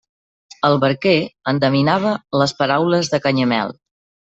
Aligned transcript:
El 0.69 0.77
barquer 0.83 1.13
endevinava 1.51 2.15
les 2.43 2.57
paraules 2.65 3.13
de 3.15 3.23
Canyamel. 3.29 3.79